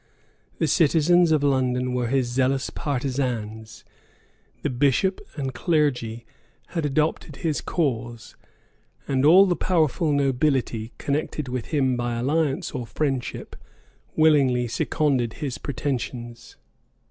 The 0.57 0.65
citizens 0.65 1.31
of 1.31 1.43
London 1.43 1.93
were 1.93 2.07
his 2.07 2.25
zealous 2.27 2.71
partisans; 2.71 3.85
the 4.63 4.69
bishops 4.71 5.21
and 5.35 5.53
clergy 5.53 6.25
had 6.69 6.87
adopted 6.87 7.35
his 7.35 7.61
cause; 7.61 8.35
and 9.07 9.23
all 9.23 9.45
the 9.45 9.55
powerful 9.55 10.11
nobility, 10.11 10.91
connected 10.97 11.47
with 11.49 11.67
him 11.67 11.95
by 11.97 12.15
alliance 12.15 12.71
or 12.71 12.87
friendship, 12.87 13.55
willingly 14.15 14.67
seconded 14.67 15.33
his 15.33 15.59
pretensions. 15.59 16.55